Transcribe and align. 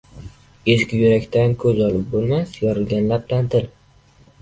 •Ezgu 0.73 1.01
yurakdan 1.01 1.53
ko‘z 1.65 1.83
olib 1.91 2.09
bo‘lmas, 2.17 2.59
yorilgan 2.65 3.15
labdan― 3.15 3.49
til. 3.59 3.73